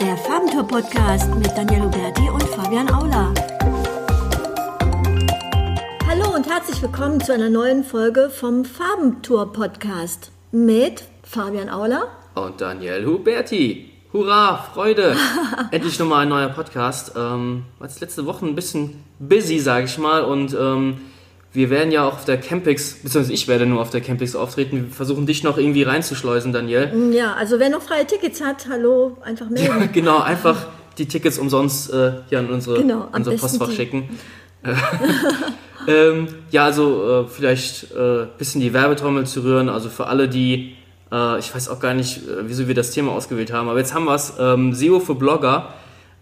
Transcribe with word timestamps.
Der 0.00 0.16
Farbentour-Podcast 0.16 1.34
mit 1.36 1.56
Daniel 1.56 1.82
Huberti 1.82 2.28
und 2.28 2.42
Fabian 2.42 2.88
Aula. 2.90 3.32
Hallo 6.06 6.34
und 6.34 6.48
herzlich 6.48 6.82
willkommen 6.82 7.20
zu 7.20 7.32
einer 7.32 7.50
neuen 7.50 7.84
Folge 7.84 8.30
vom 8.30 8.64
Farbentour-Podcast 8.64 10.32
mit 10.52 11.04
Fabian 11.22 11.68
Aula 11.68 12.08
und 12.34 12.60
Daniel 12.60 13.06
Huberti. 13.06 13.90
Hurra, 14.12 14.68
Freude! 14.72 15.16
Endlich 15.70 15.98
nochmal 15.98 16.22
ein 16.22 16.28
neuer 16.28 16.48
Podcast. 16.48 17.12
Ähm, 17.16 17.64
war 17.78 17.86
jetzt 17.88 18.00
letzte 18.00 18.26
Woche 18.26 18.46
ein 18.46 18.54
bisschen 18.54 19.04
busy, 19.18 19.58
sage 19.58 19.86
ich 19.86 19.98
mal, 19.98 20.24
und 20.24 20.54
ähm, 20.54 21.00
wir 21.54 21.70
werden 21.70 21.92
ja 21.92 22.06
auch 22.06 22.14
auf 22.14 22.24
der 22.24 22.38
Campix, 22.38 22.94
beziehungsweise 22.94 23.32
ich 23.32 23.46
werde 23.46 23.64
nur 23.64 23.80
auf 23.80 23.90
der 23.90 24.00
Campix 24.00 24.34
auftreten. 24.34 24.88
Wir 24.88 24.94
versuchen 24.94 25.24
dich 25.24 25.44
noch 25.44 25.56
irgendwie 25.56 25.84
reinzuschleusen, 25.84 26.52
Daniel. 26.52 26.92
Mm, 26.92 27.12
ja, 27.12 27.32
also 27.34 27.60
wer 27.60 27.70
noch 27.70 27.80
freie 27.80 28.04
Tickets 28.04 28.42
hat, 28.42 28.66
hallo, 28.68 29.16
einfach 29.22 29.48
melden. 29.48 29.80
Ja, 29.80 29.86
genau, 29.92 30.18
einfach 30.18 30.66
die 30.98 31.06
Tickets 31.06 31.38
umsonst 31.38 31.92
äh, 31.92 32.14
hier 32.28 32.40
an 32.40 32.50
unsere, 32.50 32.78
genau, 32.78 33.08
unser 33.12 33.32
Postfach 33.36 33.68
die. 33.68 33.76
schicken. 33.76 34.08
ähm, 35.88 36.26
ja, 36.50 36.64
also 36.64 37.24
äh, 37.24 37.28
vielleicht 37.28 37.94
ein 37.94 38.24
äh, 38.24 38.26
bisschen 38.36 38.60
die 38.60 38.72
Werbetrommel 38.72 39.24
zu 39.24 39.44
rühren. 39.44 39.68
Also 39.68 39.90
für 39.90 40.08
alle, 40.08 40.28
die, 40.28 40.74
äh, 41.12 41.38
ich 41.38 41.54
weiß 41.54 41.68
auch 41.68 41.78
gar 41.78 41.94
nicht, 41.94 42.18
äh, 42.28 42.48
wieso 42.48 42.66
wir 42.66 42.74
das 42.74 42.90
Thema 42.90 43.12
ausgewählt 43.12 43.52
haben, 43.52 43.68
aber 43.68 43.78
jetzt 43.78 43.94
haben 43.94 44.06
wir 44.06 44.14
es, 44.16 44.34
ähm, 44.40 44.72
SEO 44.72 44.98
für 44.98 45.14
Blogger. 45.14 45.72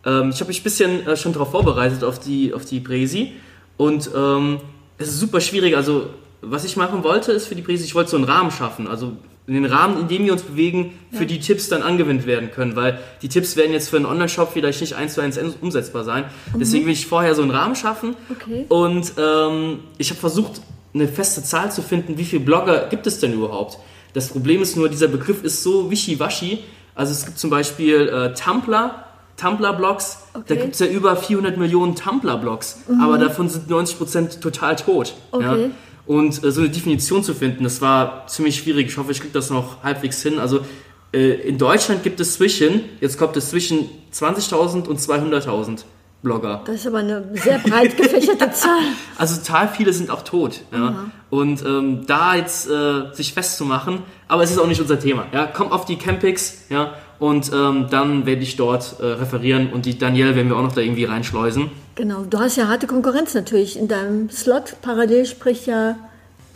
Ähm, 0.05 0.29
ich 0.29 0.41
habe 0.41 0.49
mich 0.49 0.61
ein 0.61 0.65
bisschen 0.65 1.07
äh, 1.07 1.17
schon 1.17 1.33
darauf 1.33 1.53
vorbereitet, 1.53 2.05
auf 2.05 2.19
die, 2.19 2.53
auf 2.53 2.67
die 2.67 2.81
Präsi. 2.81 3.33
Und 3.79 4.11
ähm, 4.15 4.61
es 4.99 5.09
ist 5.09 5.21
super 5.21 5.41
schwierig. 5.41 5.77
Also, 5.77 6.11
was 6.41 6.65
ich 6.65 6.77
machen 6.77 7.05
wollte, 7.05 7.33
ist 7.33 7.47
für 7.47 7.55
die 7.55 7.63
Präsi, 7.63 7.85
ich 7.85 7.95
wollte 7.95 8.11
so 8.11 8.17
einen 8.17 8.25
Rahmen 8.25 8.51
schaffen. 8.51 8.87
Also, 8.87 9.17
den 9.47 9.65
Rahmen, 9.65 10.01
in 10.01 10.09
dem 10.09 10.25
wir 10.25 10.33
uns 10.33 10.43
bewegen, 10.43 10.99
für 11.11 11.21
ja. 11.21 11.25
die 11.25 11.41
Tipps 11.41 11.69
dann 11.69 11.83
angewendet 11.83 12.27
werden 12.27 12.51
können. 12.53 12.77
Weil 12.77 13.01
die 13.23 13.29
Tipps 13.29 13.57
werden 13.57 13.73
jetzt 13.73 13.89
für 13.89 13.97
einen 13.97 14.07
Online-Shop 14.07 14.51
vielleicht 14.53 14.81
nicht 14.81 14.95
eins 14.95 15.15
zu 15.15 15.21
eins 15.21 15.39
umsetzbar 15.61 16.05
sein. 16.05 16.25
Mhm. 16.53 16.61
Deswegen 16.61 16.87
will 16.87 16.93
ich 16.93 17.07
vorher 17.07 17.35
so 17.35 17.43
einen 17.43 17.51
Rahmen 17.51 17.75
schaffen. 17.75 18.15
Okay. 18.31 18.67
Und 18.69 19.13
ähm, 19.19 19.81
ich 19.99 20.11
habe 20.11 20.21
versucht, 20.21 20.63
eine 20.95 21.09
feste 21.09 21.43
Zahl 21.43 21.73
zu 21.73 21.83
finden, 21.83 22.19
wie 22.19 22.25
viele 22.25 22.45
Blogger 22.45 22.87
gibt 22.89 23.07
es 23.07 23.19
denn 23.19 23.33
überhaupt? 23.33 23.79
Das 24.13 24.29
Problem 24.29 24.61
ist 24.63 24.77
nur, 24.77 24.89
dieser 24.89 25.09
Begriff 25.09 25.43
ist 25.43 25.63
so 25.63 25.91
wischiwaschi. 25.91 26.61
Also 26.95 27.13
es 27.13 27.25
gibt 27.25 27.39
zum 27.39 27.51
Beispiel 27.51 28.09
äh, 28.09 28.35
Tumblr, 28.35 29.05
Tumblr-Blogs. 29.37 30.19
Okay. 30.35 30.45
Da 30.49 30.55
gibt 30.57 30.75
es 30.75 30.81
ja 30.81 30.87
über 30.87 31.17
400 31.17 31.57
Millionen 31.57 31.95
Tumblr-Blogs, 31.95 32.81
mhm. 32.89 33.01
aber 33.01 33.19
davon 33.19 33.49
sind 33.49 33.71
90% 33.71 34.41
total 34.41 34.77
tot. 34.77 35.15
Okay. 35.31 35.65
Ja? 35.65 35.71
Und 36.07 36.43
äh, 36.43 36.51
so 36.51 36.61
eine 36.61 36.71
Definition 36.71 37.23
zu 37.23 37.35
finden, 37.35 37.65
das 37.65 37.81
war 37.81 38.27
ziemlich 38.27 38.57
schwierig. 38.57 38.89
Ich 38.89 38.97
hoffe, 38.97 39.13
ich 39.13 39.21
kriege 39.21 39.33
das 39.33 39.51
noch 39.51 39.83
halbwegs 39.83 40.23
hin. 40.23 40.39
Also 40.39 40.61
äh, 41.13 41.49
in 41.49 41.59
Deutschland 41.59 42.03
gibt 42.03 42.21
es 42.21 42.35
zwischen, 42.35 42.85
jetzt 43.01 43.19
kommt 43.19 43.37
es 43.37 43.51
zwischen 43.51 43.89
20.000 44.13 44.89
und 44.89 44.99
200.000 44.99 45.85
Blogger. 46.23 46.63
Das 46.65 46.77
ist 46.77 46.87
aber 46.87 46.99
eine 46.99 47.25
sehr 47.35 47.59
breit 47.59 47.97
gefächerte 47.97 48.51
Zahl. 48.53 48.81
Also 49.19 49.41
total 49.41 49.69
viele 49.69 49.93
sind 49.93 50.11
auch 50.11 50.23
tot. 50.23 50.61
Ja? 50.73 51.11
Und 51.31 51.65
ähm, 51.65 52.07
da 52.07 52.37
jetzt 52.37 52.69
äh, 52.69 53.13
sich 53.13 53.35
festzumachen, 53.35 54.03
aber 54.29 54.45
es 54.45 54.53
ist 54.53 54.59
auch 54.59 54.69
nicht 54.69 54.81
unser 54.81 55.01
Thema. 55.01 55.27
Ja? 55.33 55.47
Kommt 55.47 55.73
auf 55.73 55.85
die 55.85 55.97
Campix, 55.97 56.67
ja, 56.69 56.95
und 57.23 57.53
ähm, 57.55 57.87
dann 57.89 58.27
werde 58.27 58.43
ich 58.43 58.57
dort 58.57 58.97
äh, 58.99 59.05
referieren 59.05 59.71
und 59.73 59.87
die 59.87 59.97
Danielle 59.97 60.35
werden 60.35 60.49
wir 60.49 60.57
auch 60.57 60.63
noch 60.63 60.73
da 60.73 60.81
irgendwie 60.81 61.05
reinschleusen. 61.05 61.71
Genau, 61.95 62.25
du 62.29 62.41
hast 62.41 62.57
ja 62.57 62.67
harte 62.67 62.89
Konkurrenz 62.89 63.33
natürlich. 63.33 63.79
In 63.79 63.87
deinem 63.87 64.29
Slot 64.29 64.75
parallel 64.83 65.25
spricht 65.27 65.69
ja. 65.69 65.95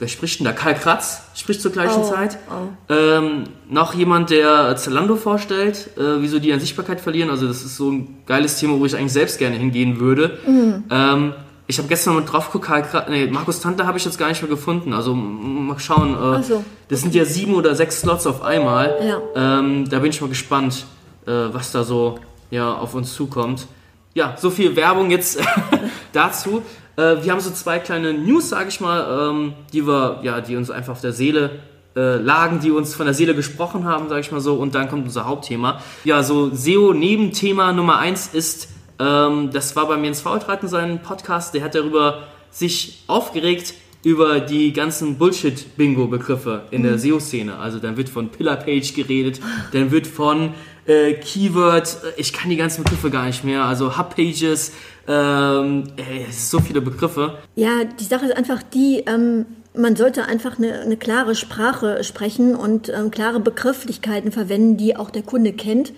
Wer 0.00 0.08
spricht 0.08 0.40
denn 0.40 0.44
da? 0.44 0.52
Karl 0.52 0.74
Kratz 0.74 1.22
spricht 1.36 1.62
zur 1.62 1.70
gleichen 1.70 2.00
oh, 2.02 2.10
Zeit. 2.10 2.36
Oh. 2.50 2.92
Ähm, 2.92 3.44
noch 3.70 3.94
jemand, 3.94 4.30
der 4.30 4.74
Zalando 4.76 5.14
vorstellt, 5.14 5.88
äh, 5.96 6.20
wieso 6.20 6.40
die 6.40 6.52
an 6.52 6.58
Sichtbarkeit 6.58 7.00
verlieren. 7.00 7.30
Also 7.30 7.46
das 7.46 7.62
ist 7.62 7.76
so 7.76 7.92
ein 7.92 8.16
geiles 8.26 8.58
Thema, 8.58 8.80
wo 8.80 8.86
ich 8.86 8.96
eigentlich 8.96 9.12
selbst 9.12 9.38
gerne 9.38 9.56
hingehen 9.56 10.00
würde. 10.00 10.36
Mhm. 10.44 10.84
Ähm, 10.90 11.32
ich 11.68 11.78
habe 11.78 11.88
gestern 11.88 12.14
mal 12.14 12.24
drauf 12.24 12.52
geguckt, 12.52 12.94
nee, 13.08 13.26
Markus 13.26 13.60
Tante 13.60 13.86
habe 13.86 13.98
ich 13.98 14.04
jetzt 14.04 14.18
gar 14.18 14.28
nicht 14.28 14.40
mehr 14.40 14.50
gefunden. 14.50 14.92
Also 14.92 15.14
mal 15.14 15.78
schauen. 15.78 16.14
Äh, 16.14 16.42
so. 16.42 16.64
Das 16.88 17.00
sind 17.00 17.14
ja 17.14 17.24
sieben 17.24 17.54
oder 17.54 17.74
sechs 17.74 18.00
Slots 18.00 18.26
auf 18.26 18.42
einmal. 18.42 18.96
Ja. 19.34 19.58
Ähm, 19.58 19.88
da 19.88 19.98
bin 19.98 20.10
ich 20.10 20.20
mal 20.20 20.28
gespannt, 20.28 20.86
äh, 21.26 21.30
was 21.30 21.72
da 21.72 21.82
so 21.82 22.18
ja, 22.50 22.72
auf 22.72 22.94
uns 22.94 23.14
zukommt. 23.14 23.66
Ja, 24.14 24.36
so 24.38 24.50
viel 24.50 24.76
Werbung 24.76 25.10
jetzt 25.10 25.40
dazu. 26.12 26.62
Äh, 26.96 27.16
wir 27.22 27.32
haben 27.32 27.40
so 27.40 27.50
zwei 27.50 27.80
kleine 27.80 28.14
News, 28.14 28.48
sage 28.48 28.68
ich 28.68 28.80
mal, 28.80 29.30
ähm, 29.30 29.54
die 29.72 29.86
wir, 29.86 30.20
ja, 30.22 30.40
die 30.40 30.56
uns 30.56 30.70
einfach 30.70 30.92
auf 30.92 31.00
der 31.00 31.12
Seele 31.12 31.58
äh, 31.96 32.16
lagen, 32.16 32.60
die 32.60 32.70
uns 32.70 32.94
von 32.94 33.06
der 33.06 33.14
Seele 33.14 33.34
gesprochen 33.34 33.84
haben, 33.84 34.08
sage 34.08 34.20
ich 34.20 34.30
mal 34.30 34.40
so. 34.40 34.54
Und 34.54 34.76
dann 34.76 34.88
kommt 34.88 35.04
unser 35.04 35.24
Hauptthema. 35.24 35.80
Ja, 36.04 36.22
so 36.22 36.50
SEO-Nebenthema 36.54 37.72
Nummer 37.72 37.98
eins 37.98 38.28
ist 38.32 38.68
ähm, 38.98 39.50
das 39.52 39.76
war 39.76 39.86
bei 39.88 39.96
mir 39.96 40.08
ins 40.08 40.20
Faultraten 40.20 40.68
sein 40.68 41.02
Podcast, 41.02 41.54
der 41.54 41.62
hat 41.62 41.74
darüber 41.74 42.24
sich 42.50 43.02
aufgeregt 43.06 43.74
über 44.02 44.38
die 44.38 44.72
ganzen 44.72 45.18
Bullshit-Bingo-Begriffe 45.18 46.62
in 46.70 46.84
der 46.84 46.92
mhm. 46.92 46.98
SEO-Szene. 46.98 47.58
Also 47.58 47.78
dann 47.78 47.96
wird 47.96 48.08
von 48.08 48.30
Pillar-Page 48.30 48.94
geredet, 48.94 49.40
dann 49.72 49.90
wird 49.90 50.06
von 50.06 50.54
äh, 50.86 51.14
Keyword, 51.14 51.88
äh, 52.04 52.20
ich 52.20 52.32
kann 52.32 52.50
die 52.50 52.56
ganzen 52.56 52.84
Begriffe 52.84 53.10
gar 53.10 53.26
nicht 53.26 53.42
mehr, 53.42 53.64
also 53.64 53.98
Hub-Pages, 53.98 54.72
ähm, 55.08 55.84
ey, 55.96 56.26
so 56.30 56.60
viele 56.60 56.80
Begriffe. 56.80 57.38
Ja, 57.56 57.84
die 57.84 58.04
Sache 58.04 58.26
ist 58.26 58.36
einfach 58.36 58.62
die, 58.62 59.02
ähm, 59.06 59.46
man 59.74 59.96
sollte 59.96 60.24
einfach 60.26 60.56
eine, 60.58 60.80
eine, 60.80 60.96
klare 60.96 61.34
Sprache 61.34 62.04
sprechen 62.04 62.54
und 62.54 62.88
ähm, 62.88 63.10
klare 63.10 63.40
Begrifflichkeiten 63.40 64.32
verwenden, 64.32 64.76
die 64.76 64.96
auch 64.96 65.10
der 65.10 65.22
Kunde 65.22 65.52
kennt. 65.52 65.92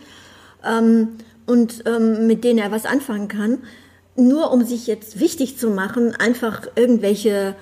Ähm, 0.65 1.09
und 1.49 1.85
ähm, 1.87 2.27
mit 2.27 2.45
denen 2.45 2.59
er 2.59 2.71
was 2.71 2.85
anfangen 2.85 3.29
kann. 3.29 3.59
Nur 4.17 4.53
um 4.53 4.65
sich 4.65 4.87
jetzt 4.87 5.21
wichtig 5.21 5.59
zu 5.59 5.71
machen, 5.71 6.15
einfach 6.17 6.63
irgendwelche 6.75 7.55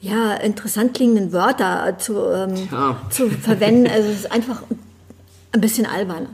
ja, 0.00 0.34
interessant 0.34 0.94
klingenden 0.94 1.32
Wörter 1.32 1.96
zu, 1.98 2.14
ähm, 2.30 2.68
ja. 2.70 2.96
zu 3.10 3.28
verwenden. 3.30 3.86
Also 3.86 4.08
es 4.10 4.20
ist 4.20 4.32
einfach 4.32 4.62
ein 5.52 5.60
bisschen 5.60 5.86
albern. 5.86 6.28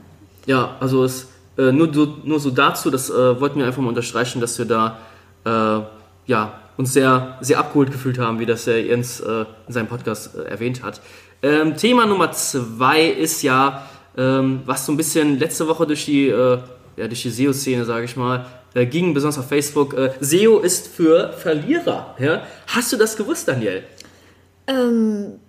Ja, 0.45 0.75
also 0.79 1.03
es 1.03 1.27
äh, 1.57 1.71
nur, 1.71 1.89
nur 2.23 2.39
so 2.39 2.49
dazu, 2.51 2.89
das 2.89 3.09
äh, 3.09 3.39
wollten 3.39 3.59
wir 3.59 3.65
einfach 3.65 3.81
mal 3.81 3.89
unterstreichen, 3.89 4.41
dass 4.41 4.57
wir 4.57 4.65
da 4.65 4.99
äh, 5.45 6.29
ja, 6.29 6.53
uns 6.77 6.93
sehr, 6.93 7.37
sehr 7.41 7.59
abgeholt 7.59 7.91
gefühlt 7.91 8.17
haben, 8.19 8.39
wie 8.39 8.45
das 8.45 8.65
der 8.65 8.83
Jens 8.83 9.19
äh, 9.19 9.45
in 9.67 9.73
seinem 9.73 9.87
Podcast 9.87 10.35
äh, 10.35 10.43
erwähnt 10.43 10.83
hat. 10.83 11.01
Ähm, 11.43 11.75
Thema 11.77 12.05
Nummer 12.05 12.31
zwei 12.31 13.05
ist 13.05 13.41
ja, 13.41 13.87
ähm, 14.17 14.61
was 14.65 14.85
so 14.85 14.91
ein 14.91 14.97
bisschen 14.97 15.39
letzte 15.39 15.67
Woche 15.67 15.87
durch 15.87 16.05
die 16.05 16.27
äh, 16.27 16.59
ja, 17.01 17.07
durch 17.07 17.23
die 17.23 17.31
SEO-Szene, 17.31 17.83
sage 17.83 18.05
ich 18.05 18.15
mal, 18.15 18.45
äh, 18.75 18.85
ging, 18.85 19.13
besonders 19.13 19.39
auf 19.39 19.49
Facebook. 19.49 19.95
Äh, 19.95 20.11
SEO 20.19 20.59
ist 20.59 20.87
für 20.87 21.33
Verlierer. 21.33 22.15
Ja? 22.19 22.43
Hast 22.67 22.93
du 22.93 22.97
das 22.97 23.17
gewusst, 23.17 23.47
Daniel? 23.47 23.83
Ähm, 24.67 25.39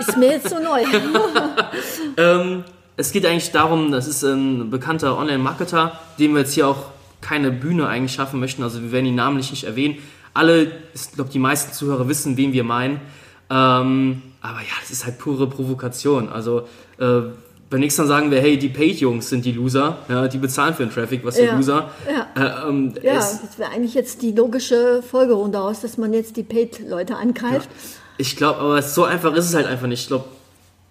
ist 0.00 0.16
mir 0.16 0.30
jetzt 0.32 0.50
so 0.50 0.58
neu. 0.58 0.82
ähm, 2.16 2.64
es 2.96 3.12
geht 3.12 3.24
eigentlich 3.24 3.52
darum, 3.52 3.92
das 3.92 4.08
ist 4.08 4.24
ein 4.24 4.68
bekannter 4.68 5.16
Online-Marketer, 5.16 5.98
dem 6.18 6.32
wir 6.32 6.40
jetzt 6.40 6.54
hier 6.54 6.66
auch 6.66 6.86
keine 7.20 7.52
Bühne 7.52 7.86
eigentlich 7.86 8.14
schaffen 8.14 8.40
möchten. 8.40 8.64
Also 8.64 8.82
wir 8.82 8.90
werden 8.90 9.06
ihn 9.06 9.14
namentlich 9.14 9.52
nicht 9.52 9.64
erwähnen. 9.64 9.98
Alle, 10.34 10.72
ich 10.92 11.12
glaube, 11.14 11.30
die 11.30 11.38
meisten 11.38 11.72
Zuhörer 11.72 12.08
wissen, 12.08 12.36
wen 12.36 12.52
wir 12.52 12.64
meinen. 12.64 13.00
Ähm, 13.48 14.22
aber 14.40 14.58
ja, 14.58 14.74
das 14.80 14.90
ist 14.90 15.04
halt 15.04 15.18
pure 15.18 15.48
Provokation. 15.48 16.28
Also 16.28 16.66
äh, 16.98 17.20
beim 17.68 17.80
nächsten 17.80 18.02
Mal 18.02 18.08
sagen 18.08 18.30
wir, 18.30 18.40
hey, 18.40 18.58
die 18.58 18.68
Paid-Jungs 18.68 19.28
sind 19.28 19.44
die 19.44 19.52
Loser, 19.52 19.98
ja, 20.08 20.28
die 20.28 20.38
bezahlen 20.38 20.74
für 20.74 20.84
den 20.84 20.92
Traffic, 20.92 21.24
was 21.24 21.36
für 21.36 21.46
ja, 21.46 21.56
Loser. 21.56 21.90
Ja, 22.06 22.64
äh, 22.64 22.68
ähm, 22.68 22.94
ja 23.02 23.14
das 23.14 23.58
wäre 23.58 23.70
eigentlich 23.70 23.94
jetzt 23.94 24.22
die 24.22 24.32
logische 24.32 25.02
Folgerung 25.02 25.52
daraus, 25.52 25.80
dass 25.80 25.98
man 25.98 26.12
jetzt 26.12 26.36
die 26.36 26.42
Paid-Leute 26.42 27.16
angreift. 27.16 27.68
Ja. 27.72 28.00
Ich 28.18 28.36
glaube, 28.36 28.60
aber 28.60 28.82
so 28.82 29.04
einfach 29.04 29.34
ist 29.34 29.46
es 29.46 29.54
halt 29.54 29.66
einfach 29.66 29.88
nicht. 29.88 30.02
Ich 30.02 30.08
glaube, 30.08 30.24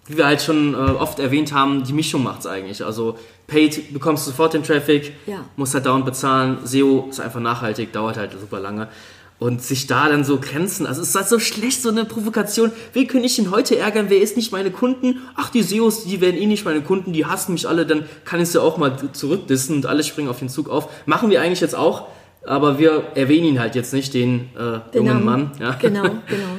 wie 0.07 0.17
wir 0.17 0.25
halt 0.25 0.41
schon 0.41 0.73
äh, 0.73 0.77
oft 0.77 1.19
erwähnt 1.19 1.53
haben, 1.53 1.83
die 1.83 1.93
Mischung 1.93 2.23
macht 2.23 2.41
es 2.41 2.45
eigentlich. 2.45 2.85
Also 2.85 3.17
Paid 3.47 3.93
bekommst 3.93 4.25
du 4.25 4.31
sofort 4.31 4.53
den 4.53 4.63
Traffic, 4.63 5.13
ja. 5.25 5.45
musst 5.55 5.73
halt 5.73 5.85
dauernd 5.85 6.05
bezahlen. 6.05 6.59
SEO 6.63 7.07
ist 7.09 7.19
einfach 7.19 7.39
nachhaltig, 7.39 7.91
dauert 7.93 8.17
halt 8.17 8.31
super 8.39 8.59
lange. 8.59 8.87
Und 9.37 9.61
sich 9.61 9.85
da 9.85 10.07
dann 10.07 10.23
so 10.23 10.39
grenzen, 10.39 10.87
also 10.87 11.01
es 11.01 11.09
ist 11.09 11.15
halt 11.15 11.27
so 11.27 11.39
schlecht, 11.39 11.81
so 11.81 11.89
eine 11.89 12.05
Provokation. 12.05 12.71
Wen 12.93 13.05
könnte 13.07 13.25
ich 13.25 13.35
denn 13.35 13.51
heute 13.51 13.77
ärgern? 13.77 14.05
Wer 14.07 14.21
ist 14.21 14.37
nicht 14.37 14.53
meine 14.53 14.71
Kunden? 14.71 15.19
Ach, 15.35 15.49
die 15.49 15.61
SEOs, 15.61 16.05
die 16.05 16.21
werden 16.21 16.39
eh 16.39 16.45
nicht 16.45 16.63
meine 16.63 16.81
Kunden, 16.81 17.11
die 17.11 17.25
hassen 17.25 17.51
mich 17.51 17.67
alle, 17.67 17.85
dann 17.85 18.05
kann 18.23 18.39
ich 18.39 18.47
sie 18.47 18.61
auch 18.61 18.77
mal 18.77 18.95
zurückdissen 19.11 19.75
und 19.75 19.87
alle 19.87 20.05
springen 20.05 20.29
auf 20.29 20.39
den 20.39 20.47
Zug 20.47 20.69
auf. 20.69 20.87
Machen 21.05 21.29
wir 21.29 21.41
eigentlich 21.41 21.59
jetzt 21.59 21.75
auch, 21.75 22.07
aber 22.45 22.79
wir 22.79 23.07
erwähnen 23.15 23.45
ihn 23.45 23.59
halt 23.59 23.75
jetzt 23.75 23.93
nicht, 23.93 24.13
den, 24.13 24.51
äh, 24.55 24.79
den 24.93 25.05
jungen 25.05 25.25
Namen. 25.25 25.25
Mann. 25.25 25.51
Ja. 25.59 25.71
Genau, 25.81 26.03
genau. 26.27 26.57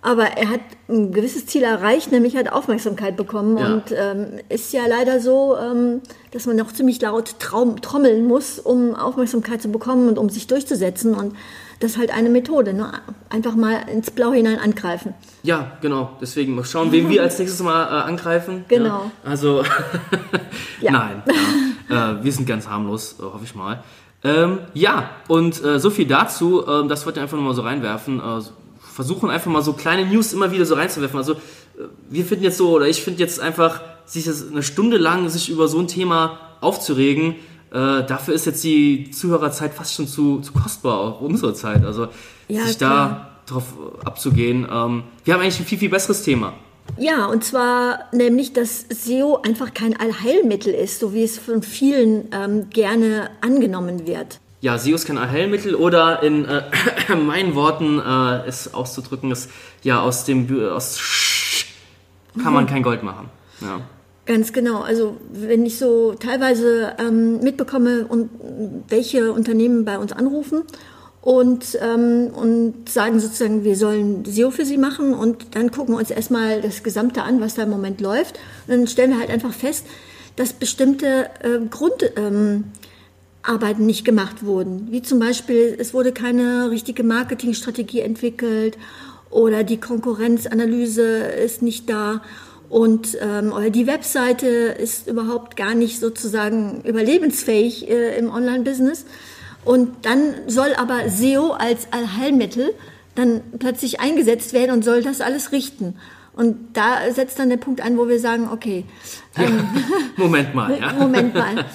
Aber 0.00 0.24
er 0.24 0.50
hat 0.50 0.60
ein 0.86 1.12
gewisses 1.12 1.46
Ziel 1.46 1.62
erreicht, 1.62 2.12
nämlich 2.12 2.36
hat 2.36 2.52
Aufmerksamkeit 2.52 3.16
bekommen 3.16 3.56
ja. 3.56 3.72
und 3.72 3.84
ähm, 3.90 4.38
ist 4.50 4.72
ja 4.74 4.82
leider 4.86 5.18
so, 5.18 5.56
ähm, 5.56 6.02
dass 6.30 6.44
man 6.44 6.56
noch 6.56 6.72
ziemlich 6.72 7.00
laut 7.00 7.38
trommeln 7.38 8.26
muss, 8.26 8.58
um 8.58 8.94
Aufmerksamkeit 8.94 9.62
zu 9.62 9.68
bekommen 9.68 10.08
und 10.08 10.18
um 10.18 10.28
sich 10.28 10.46
durchzusetzen 10.46 11.14
und 11.14 11.34
das 11.84 11.92
ist 11.92 11.98
halt 11.98 12.10
eine 12.10 12.30
Methode, 12.30 12.72
ne? 12.72 12.90
einfach 13.28 13.54
mal 13.54 13.86
ins 13.90 14.10
Blau 14.10 14.32
hinein 14.32 14.58
angreifen. 14.58 15.12
Ja, 15.42 15.72
genau. 15.82 16.16
Deswegen 16.18 16.54
mal 16.54 16.64
schauen, 16.64 16.90
wen 16.92 17.10
wir 17.10 17.22
als 17.22 17.38
nächstes 17.38 17.62
mal 17.62 17.84
äh, 17.84 18.08
angreifen. 18.08 18.64
Genau. 18.68 19.10
Ja, 19.22 19.30
also, 19.30 19.62
ja. 20.80 20.92
nein. 20.92 21.22
Ja. 21.90 22.12
äh, 22.12 22.24
wir 22.24 22.32
sind 22.32 22.46
ganz 22.46 22.66
harmlos, 22.66 23.16
äh, 23.18 23.22
hoffe 23.22 23.44
ich 23.44 23.54
mal. 23.54 23.84
Ähm, 24.22 24.60
ja, 24.72 25.10
und 25.28 25.62
äh, 25.62 25.78
so 25.78 25.90
viel 25.90 26.06
dazu. 26.06 26.66
Ähm, 26.66 26.88
das 26.88 27.04
wollte 27.04 27.18
ich 27.18 27.22
einfach 27.22 27.36
nur 27.36 27.44
mal 27.44 27.54
so 27.54 27.60
reinwerfen. 27.60 28.18
Äh, 28.18 28.40
versuchen 28.80 29.28
einfach 29.28 29.50
mal 29.50 29.60
so 29.60 29.74
kleine 29.74 30.06
News 30.06 30.32
immer 30.32 30.50
wieder 30.50 30.64
so 30.64 30.76
reinzuwerfen. 30.76 31.18
Also 31.18 31.34
äh, 31.34 31.36
wir 32.08 32.24
finden 32.24 32.44
jetzt 32.44 32.56
so, 32.56 32.70
oder 32.70 32.86
ich 32.86 33.02
finde 33.02 33.20
jetzt 33.20 33.40
einfach, 33.40 33.82
sich 34.06 34.26
eine 34.26 34.62
Stunde 34.62 34.96
lang 34.96 35.28
sich 35.28 35.50
über 35.50 35.68
so 35.68 35.78
ein 35.78 35.88
Thema 35.88 36.38
aufzuregen, 36.62 37.36
äh, 37.74 38.06
dafür 38.06 38.34
ist 38.34 38.46
jetzt 38.46 38.62
die 38.62 39.10
Zuhörerzeit 39.10 39.74
fast 39.74 39.94
schon 39.94 40.06
zu, 40.06 40.38
zu 40.40 40.52
kostbar, 40.52 41.00
auch 41.00 41.20
unsere 41.20 41.54
Zeit. 41.54 41.84
Also 41.84 42.06
ja, 42.46 42.64
sich 42.64 42.78
klar. 42.78 43.34
da 43.46 43.52
drauf 43.52 43.64
abzugehen. 44.04 44.66
Ähm, 44.70 45.02
wir 45.24 45.34
haben 45.34 45.40
eigentlich 45.40 45.58
ein 45.58 45.66
viel, 45.66 45.78
viel 45.78 45.88
besseres 45.90 46.22
Thema. 46.22 46.52
Ja, 46.98 47.26
und 47.26 47.42
zwar 47.42 48.04
nämlich, 48.12 48.52
dass 48.52 48.86
SEO 48.88 49.40
einfach 49.42 49.74
kein 49.74 49.98
Allheilmittel 49.98 50.72
ist, 50.72 51.00
so 51.00 51.12
wie 51.14 51.24
es 51.24 51.38
von 51.38 51.62
vielen 51.62 52.28
ähm, 52.32 52.70
gerne 52.70 53.30
angenommen 53.40 54.06
wird. 54.06 54.38
Ja, 54.60 54.78
SEO 54.78 54.94
ist 54.94 55.06
kein 55.06 55.18
Allheilmittel 55.18 55.74
oder 55.74 56.22
in 56.22 56.44
äh, 56.44 56.62
meinen 57.16 57.56
Worten 57.56 57.98
äh, 57.98 58.46
es 58.46 58.72
auszudrücken 58.72 59.32
ist, 59.32 59.50
ja, 59.82 60.00
aus 60.00 60.24
dem 60.24 60.46
aus 60.70 61.00
kann 62.40 62.52
man 62.52 62.66
kein 62.68 62.84
Gold 62.84 63.02
machen. 63.02 63.30
Ja. 63.60 63.80
Ganz 64.26 64.54
genau. 64.54 64.80
Also 64.80 65.16
wenn 65.32 65.66
ich 65.66 65.78
so 65.78 66.14
teilweise 66.14 66.94
ähm, 66.98 67.40
mitbekomme, 67.40 68.06
und 68.06 68.30
welche 68.88 69.32
Unternehmen 69.32 69.84
bei 69.84 69.98
uns 69.98 70.12
anrufen 70.12 70.62
und, 71.20 71.78
ähm, 71.82 72.30
und 72.34 72.88
sagen 72.88 73.20
sozusagen, 73.20 73.64
wir 73.64 73.76
sollen 73.76 74.24
SEO 74.24 74.50
für 74.50 74.64
sie 74.64 74.78
machen 74.78 75.12
und 75.12 75.54
dann 75.54 75.70
gucken 75.70 75.94
wir 75.94 75.98
uns 75.98 76.10
erstmal 76.10 76.62
das 76.62 76.82
Gesamte 76.82 77.22
an, 77.22 77.40
was 77.40 77.54
da 77.54 77.64
im 77.64 77.70
Moment 77.70 78.00
läuft. 78.00 78.38
Und 78.66 78.76
dann 78.76 78.86
stellen 78.86 79.10
wir 79.10 79.18
halt 79.20 79.30
einfach 79.30 79.52
fest, 79.52 79.86
dass 80.36 80.54
bestimmte 80.54 81.28
äh, 81.42 81.60
Grundarbeiten 81.70 82.64
ähm, 83.80 83.86
nicht 83.86 84.06
gemacht 84.06 84.44
wurden. 84.44 84.88
Wie 84.90 85.02
zum 85.02 85.18
Beispiel, 85.18 85.76
es 85.78 85.92
wurde 85.92 86.12
keine 86.12 86.70
richtige 86.70 87.04
Marketingstrategie 87.04 88.00
entwickelt 88.00 88.78
oder 89.30 89.64
die 89.64 89.78
Konkurrenzanalyse 89.78 91.02
ist 91.18 91.60
nicht 91.60 91.90
da 91.90 92.22
und 92.74 93.16
ähm, 93.20 93.52
oder 93.52 93.70
die 93.70 93.86
Webseite 93.86 94.48
ist 94.48 95.06
überhaupt 95.06 95.56
gar 95.56 95.76
nicht 95.76 96.00
sozusagen 96.00 96.82
überlebensfähig 96.82 97.88
äh, 97.88 98.18
im 98.18 98.28
Online-Business. 98.28 99.04
Und 99.64 100.04
dann 100.04 100.34
soll 100.48 100.74
aber 100.76 101.08
SEO 101.08 101.52
als 101.52 101.86
Allheilmittel 101.92 102.74
dann 103.14 103.42
plötzlich 103.60 104.00
eingesetzt 104.00 104.54
werden 104.54 104.72
und 104.72 104.84
soll 104.84 105.04
das 105.04 105.20
alles 105.20 105.52
richten. 105.52 105.94
Und 106.32 106.56
da 106.72 106.96
setzt 107.12 107.38
dann 107.38 107.48
der 107.48 107.58
Punkt 107.58 107.80
an, 107.80 107.96
wo 107.96 108.08
wir 108.08 108.18
sagen, 108.18 108.48
okay, 108.52 108.84
ähm, 109.36 109.44
ja, 109.54 109.64
Moment 110.16 110.52
mal, 110.52 110.76
ja. 110.80 110.94
Moment 110.94 111.32
mal. 111.32 111.66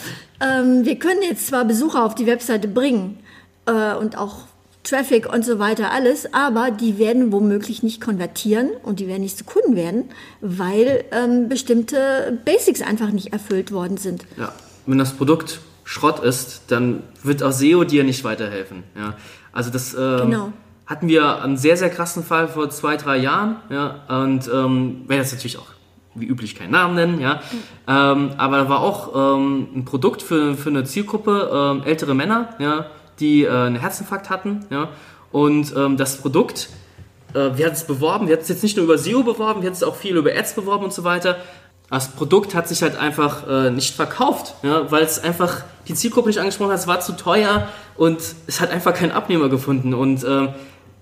Ähm, 0.41 0.83
wir 0.83 0.99
können 0.99 1.21
jetzt 1.21 1.47
zwar 1.47 1.63
Besucher 1.63 2.03
auf 2.03 2.13
die 2.13 2.25
Webseite 2.25 2.67
bringen 2.67 3.19
äh, 3.67 3.95
und 3.95 4.17
auch 4.17 4.48
Traffic 4.89 5.31
und 5.31 5.45
so 5.45 5.59
weiter, 5.59 5.91
alles, 5.91 6.33
aber 6.33 6.71
die 6.71 6.97
werden 6.97 7.31
womöglich 7.31 7.83
nicht 7.83 8.01
konvertieren 8.01 8.69
und 8.83 8.99
die 8.99 9.07
werden 9.07 9.21
nicht 9.21 9.37
zu 9.37 9.43
Kunden 9.43 9.75
werden, 9.75 10.05
weil 10.41 11.03
ähm, 11.11 11.47
bestimmte 11.47 12.39
Basics 12.45 12.81
einfach 12.81 13.11
nicht 13.11 13.31
erfüllt 13.33 13.71
worden 13.71 13.97
sind. 13.97 14.25
Ja, 14.37 14.51
wenn 14.85 14.97
das 14.97 15.13
Produkt 15.13 15.59
Schrott 15.83 16.19
ist, 16.19 16.63
dann 16.67 17.03
wird 17.23 17.43
auch 17.43 17.51
SEO 17.51 17.83
dir 17.83 18.03
nicht 18.03 18.23
weiterhelfen. 18.23 18.83
Ja, 18.95 19.15
also 19.51 19.69
das 19.69 19.93
ähm, 19.93 20.29
genau. 20.29 20.53
hatten 20.85 21.07
wir 21.07 21.41
einen 21.41 21.57
sehr, 21.57 21.77
sehr 21.77 21.89
krassen 21.89 22.23
Fall 22.23 22.47
vor 22.47 22.69
zwei, 22.69 22.95
drei 22.95 23.17
Jahren. 23.17 23.57
Ja, 23.69 24.01
und 24.07 24.47
ähm, 24.53 25.03
werde 25.07 25.23
jetzt 25.23 25.33
natürlich 25.33 25.57
auch 25.57 25.67
wie 26.15 26.25
üblich 26.25 26.55
keinen 26.55 26.71
Namen 26.71 26.95
nennen, 26.95 27.19
ja. 27.19 27.41
Ähm, 27.87 28.31
aber 28.37 28.57
da 28.57 28.69
war 28.69 28.81
auch 28.81 29.37
ähm, 29.37 29.67
ein 29.75 29.85
Produkt 29.85 30.21
für, 30.21 30.55
für 30.55 30.69
eine 30.69 30.83
Zielgruppe, 30.83 31.49
ähm, 31.53 31.83
ältere 31.83 32.15
Männer, 32.15 32.49
ja, 32.59 32.87
die 33.19 33.43
äh, 33.43 33.49
einen 33.49 33.75
Herzinfarkt 33.75 34.29
hatten. 34.29 34.65
Ja? 34.69 34.89
Und 35.31 35.73
ähm, 35.75 35.97
das 35.97 36.17
Produkt, 36.17 36.69
äh, 37.33 37.57
wir 37.57 37.65
hatten 37.65 37.75
es 37.75 37.85
beworben, 37.85 38.27
wir 38.27 38.33
hatten 38.33 38.43
es 38.43 38.49
jetzt 38.49 38.63
nicht 38.63 38.77
nur 38.77 38.85
über 38.85 38.97
SEO 38.97 39.23
beworben, 39.23 39.61
wir 39.61 39.67
hatten 39.67 39.77
es 39.77 39.83
auch 39.83 39.95
viel 39.95 40.17
über 40.17 40.31
Ads 40.31 40.55
beworben 40.55 40.85
und 40.85 40.93
so 40.93 41.03
weiter. 41.03 41.37
Das 41.89 42.09
Produkt 42.09 42.53
hat 42.53 42.67
sich 42.67 42.83
halt 42.83 42.97
einfach 42.97 43.47
äh, 43.47 43.71
nicht 43.71 43.95
verkauft, 43.95 44.53
ja? 44.63 44.91
weil 44.91 45.03
es 45.03 45.23
einfach 45.23 45.63
die 45.87 45.95
Zielgruppe 45.95 46.29
nicht 46.29 46.39
angesprochen 46.39 46.71
hat, 46.71 46.79
es 46.79 46.87
war 46.87 46.99
zu 46.99 47.13
teuer 47.13 47.67
und 47.97 48.19
es 48.45 48.61
hat 48.61 48.69
einfach 48.69 48.93
keinen 48.93 49.11
Abnehmer 49.11 49.49
gefunden. 49.49 49.93
Und 49.93 50.23
äh, 50.23 50.49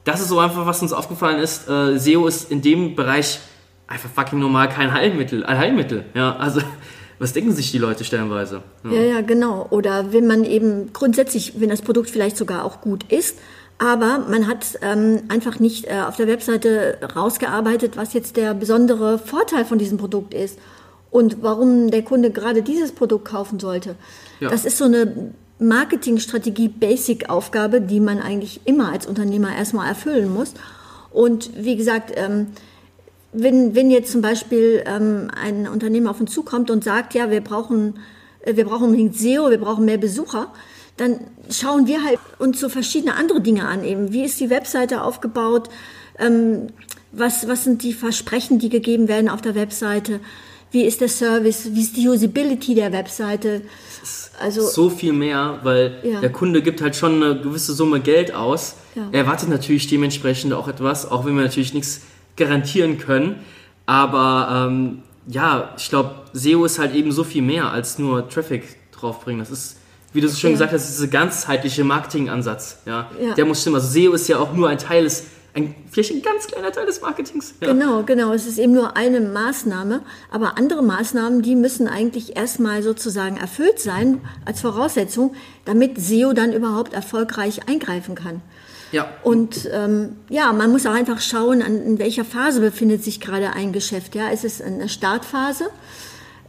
das 0.05 0.21
ist 0.21 0.29
so 0.29 0.39
einfach, 0.39 0.65
was 0.65 0.81
uns 0.81 0.93
aufgefallen 0.93 1.39
ist. 1.39 1.69
Äh, 1.69 1.97
SEO 1.97 2.27
ist 2.27 2.49
in 2.49 2.61
dem 2.61 2.95
Bereich 2.95 3.39
einfach 3.87 4.09
fucking 4.09 4.39
normal 4.39 4.69
kein 4.69 4.93
Heilmittel. 4.93 5.45
Ein 5.45 5.57
Heilmittel, 5.57 6.05
ja. 6.13 6.35
Also 6.37 6.61
was 7.19 7.33
denken 7.33 7.51
sich 7.51 7.71
die 7.71 7.77
Leute 7.77 8.03
stellenweise? 8.03 8.61
Ja. 8.83 8.91
ja, 8.91 9.01
ja, 9.01 9.21
genau. 9.21 9.67
Oder 9.69 10.13
wenn 10.13 10.27
man 10.27 10.43
eben 10.43 10.93
grundsätzlich, 10.93 11.53
wenn 11.59 11.69
das 11.69 11.81
Produkt 11.81 12.09
vielleicht 12.09 12.37
sogar 12.37 12.63
auch 12.63 12.81
gut 12.81 13.11
ist, 13.11 13.37
aber 13.79 14.25
man 14.27 14.47
hat 14.47 14.65
ähm, 14.81 15.21
einfach 15.27 15.59
nicht 15.59 15.85
äh, 15.85 16.01
auf 16.07 16.15
der 16.15 16.27
Webseite 16.27 16.97
rausgearbeitet, 17.15 17.95
was 17.95 18.13
jetzt 18.13 18.35
der 18.37 18.53
besondere 18.53 19.19
Vorteil 19.19 19.65
von 19.65 19.77
diesem 19.77 19.97
Produkt 19.97 20.33
ist 20.33 20.57
und 21.11 21.43
warum 21.43 21.91
der 21.91 22.01
Kunde 22.01 22.31
gerade 22.31 22.63
dieses 22.63 22.91
Produkt 22.91 23.25
kaufen 23.25 23.59
sollte. 23.59 23.95
Ja. 24.39 24.49
Das 24.49 24.65
ist 24.65 24.77
so 24.77 24.85
eine 24.85 25.31
Marketingstrategie 25.59 26.69
Basic-Aufgabe, 26.69 27.81
die 27.81 27.99
man 27.99 28.19
eigentlich 28.19 28.61
immer 28.65 28.91
als 28.91 29.05
Unternehmer 29.05 29.55
erstmal 29.55 29.87
erfüllen 29.87 30.33
muss. 30.33 30.53
Und 31.11 31.51
wie 31.55 31.75
gesagt, 31.75 32.11
ähm, 32.15 32.47
wenn, 33.37 33.75
wenn 33.75 33.91
jetzt 33.91 34.11
zum 34.11 34.21
Beispiel 34.21 34.83
ähm, 34.85 35.29
ein 35.39 35.67
Unternehmen 35.67 36.07
auf 36.07 36.19
uns 36.19 36.31
zukommt 36.31 36.71
und 36.71 36.83
sagt, 36.83 37.13
ja, 37.13 37.29
wir 37.29 37.41
brauchen, 37.41 37.99
äh, 38.41 38.55
wir 38.55 38.65
brauchen 38.65 38.85
unbedingt 38.85 39.15
SEO, 39.15 39.49
wir 39.49 39.59
brauchen 39.59 39.85
mehr 39.85 39.97
Besucher, 39.97 40.51
dann 40.97 41.19
schauen 41.51 41.87
wir 41.87 42.03
halt 42.03 42.19
uns 42.39 42.59
so 42.59 42.69
verschiedene 42.69 43.15
andere 43.15 43.41
Dinge 43.41 43.67
an. 43.67 43.83
Eben, 43.83 44.11
wie 44.11 44.23
ist 44.23 44.39
die 44.39 44.49
Webseite 44.49 45.03
aufgebaut? 45.03 45.69
Ähm, 46.17 46.67
was, 47.11 47.47
was 47.47 47.63
sind 47.63 47.83
die 47.83 47.93
Versprechen, 47.93 48.59
die 48.59 48.69
gegeben 48.69 49.07
werden 49.07 49.29
auf 49.29 49.41
der 49.41 49.55
Webseite? 49.55 50.19
Wie 50.71 50.83
ist 50.83 50.99
der 50.99 51.07
Service? 51.07 51.69
Wie 51.71 51.81
ist 51.81 51.95
die 51.95 52.07
Usability 52.07 52.75
der 52.75 52.91
Webseite? 52.91 53.61
Also 54.39 54.67
so 54.67 54.89
viel 54.89 55.13
mehr, 55.13 55.59
weil 55.63 55.97
ja. 56.03 56.19
der 56.19 56.31
Kunde 56.31 56.61
gibt 56.61 56.81
halt 56.81 56.95
schon 56.95 57.23
eine 57.23 57.39
gewisse 57.39 57.73
Summe 57.73 57.99
Geld 58.01 58.33
aus. 58.33 58.75
Ja. 58.95 59.07
Er 59.11 59.21
erwartet 59.21 59.49
natürlich 59.49 59.87
dementsprechend 59.87 60.53
auch 60.53 60.67
etwas, 60.67 61.09
auch 61.09 61.25
wenn 61.25 61.35
wir 61.35 61.43
natürlich 61.43 61.73
nichts 61.73 62.01
garantieren 62.37 62.97
können. 62.97 63.35
Aber 63.85 64.67
ähm, 64.69 65.03
ja, 65.27 65.73
ich 65.77 65.89
glaube, 65.89 66.15
SEO 66.33 66.65
ist 66.65 66.79
halt 66.79 66.93
eben 66.95 67.11
so 67.11 67.23
viel 67.23 67.41
mehr 67.41 67.71
als 67.71 67.99
nur 67.99 68.29
Traffic 68.29 68.63
draufbringen. 68.91 69.39
Das 69.39 69.51
ist, 69.51 69.77
wie 70.13 70.21
du 70.21 70.27
es 70.27 70.39
schon 70.39 70.51
ja. 70.51 70.55
gesagt 70.55 70.73
hast, 70.73 70.87
dieser 70.87 71.07
ganzheitliche 71.07 71.83
Marketingansatz. 71.83 72.79
Ja? 72.85 73.09
ja, 73.21 73.33
der 73.33 73.45
muss 73.45 73.61
stimmen. 73.61 73.75
Also 73.75 73.87
SEO 73.87 74.13
ist 74.13 74.27
ja 74.27 74.39
auch 74.39 74.53
nur 74.53 74.69
ein 74.69 74.77
Teil 74.77 75.03
des 75.03 75.25
ein, 75.57 75.73
vielleicht 75.89 76.11
ein 76.11 76.21
ganz 76.21 76.47
kleiner 76.47 76.71
Teil 76.71 76.85
des 76.85 77.01
Marketings. 77.01 77.55
Ja. 77.61 77.73
Genau, 77.73 78.03
genau. 78.03 78.31
Es 78.31 78.45
ist 78.45 78.59
eben 78.59 78.73
nur 78.73 78.95
eine 78.95 79.19
Maßnahme. 79.19 80.01
Aber 80.31 80.57
andere 80.57 80.83
Maßnahmen, 80.83 81.41
die 81.41 81.55
müssen 81.55 81.87
eigentlich 81.87 82.37
erstmal 82.37 82.83
sozusagen 82.83 83.37
erfüllt 83.37 83.79
sein 83.79 84.21
als 84.45 84.61
Voraussetzung, 84.61 85.33
damit 85.65 85.99
SEO 85.99 86.33
dann 86.33 86.53
überhaupt 86.53 86.93
erfolgreich 86.93 87.67
eingreifen 87.67 88.13
kann. 88.13 88.41
Ja. 88.91 89.09
Und 89.23 89.69
ähm, 89.71 90.17
ja, 90.29 90.53
man 90.53 90.71
muss 90.71 90.85
auch 90.85 90.93
einfach 90.93 91.19
schauen, 91.19 91.61
an, 91.61 91.81
in 91.81 91.99
welcher 91.99 92.25
Phase 92.25 92.61
befindet 92.61 93.03
sich 93.03 93.19
gerade 93.19 93.51
ein 93.53 93.73
Geschäft. 93.73 94.15
Ja, 94.15 94.29
ist 94.29 94.45
es 94.45 94.61
eine 94.61 94.89
Startphase? 94.89 95.65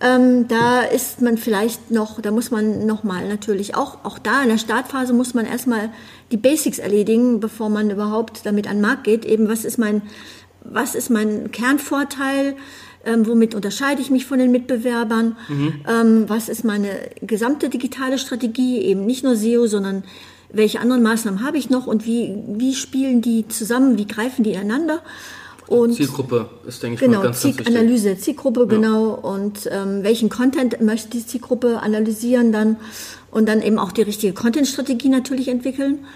Ähm, 0.00 0.47
da 0.47 0.83
ist 0.83 1.21
man 1.23 1.38
vielleicht 1.38 1.90
noch, 1.90 2.21
da 2.21 2.30
muss 2.30 2.52
man 2.52 2.87
nochmal 2.87 3.28
natürlich 3.28 3.75
auch, 3.75 4.04
auch 4.04 4.18
da 4.18 4.42
in 4.42 4.49
der 4.49 4.59
Startphase 4.59 5.12
muss 5.12 5.35
man 5.35 5.45
erstmal 5.45 5.90
die 6.30 6.37
Basics 6.37 6.78
erledigen, 6.78 7.40
bevor 7.40 7.68
man 7.68 7.90
überhaupt 7.90 8.47
damit 8.47 8.68
an 8.68 8.76
den 8.76 8.83
Markt 8.83 9.04
geht. 9.04 9.25
Eben, 9.25 9.49
was 9.49 9.64
ist 9.64 9.76
mein, 9.76 10.02
was 10.62 10.95
ist 10.95 11.11
mein 11.11 11.50
Kernvorteil? 11.50 12.54
Ähm, 13.04 13.26
womit 13.26 13.54
unterscheide 13.54 14.00
ich 14.00 14.11
mich 14.11 14.26
von 14.26 14.38
den 14.38 14.52
Mitbewerbern? 14.52 15.37
Mhm. 15.49 15.75
Ähm, 15.88 16.25
was 16.28 16.49
ist 16.49 16.64
meine 16.64 16.90
gesamte 17.21 17.68
digitale 17.68 18.18
Strategie? 18.18 18.83
Eben 18.83 19.04
nicht 19.04 19.25
nur 19.25 19.35
SEO, 19.35 19.66
sondern 19.66 20.04
welche 20.50 20.81
anderen 20.81 21.02
Maßnahmen 21.02 21.45
habe 21.45 21.59
ich 21.59 21.71
noch 21.71 21.87
und 21.87 22.07
wie, 22.07 22.35
wie 22.47 22.75
spielen 22.75 23.21
die 23.21 23.47
zusammen, 23.49 23.99
wie 23.99 24.07
greifen 24.07 24.45
die 24.45 24.52
ineinander. 24.52 25.02
Und 25.67 25.95
Zielgruppe 25.95 26.49
ist, 26.67 26.83
denke 26.83 26.95
ich, 26.95 27.00
genau, 27.00 27.23
ganz, 27.23 27.40
Ziel, 27.40 27.52
ganz 27.52 27.69
Analyse, 27.69 28.17
Zielgruppe, 28.17 28.61
ja. 28.61 28.67
genau. 28.67 29.11
Und 29.11 29.69
ähm, 29.71 30.02
welchen 30.02 30.31
Content 30.31 30.81
möchte 30.81 31.11
die 31.11 31.26
Zielgruppe 31.26 31.81
analysieren 31.81 32.52
dann 32.52 32.76
und 33.31 33.47
dann 33.49 33.61
eben 33.61 33.78
auch 33.78 33.93
die 33.93 34.02
richtige 34.02 34.33
Content-Strategie 34.33 35.11
natürlich 35.11 35.49
entwickeln. 35.49 36.07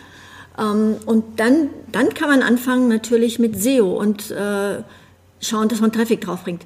Ähm, 0.59 0.97
und 1.05 1.39
dann, 1.39 1.69
dann 1.93 2.15
kann 2.15 2.31
man 2.31 2.43
anfangen 2.43 2.89
natürlich 2.89 3.39
mit 3.39 3.61
SEO 3.61 3.93
und 3.93 4.31
äh, 4.31 4.83
schauen, 5.41 5.69
dass 5.69 5.81
man 5.81 5.93
Traffic 5.93 6.23
draufbringt. 6.23 6.65